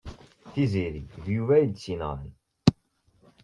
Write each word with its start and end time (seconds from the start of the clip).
Tiziri 0.53 1.01
d 1.23 1.25
Yuba 1.35 1.53
ay 1.57 1.65
tt-yenɣan. 1.69 2.31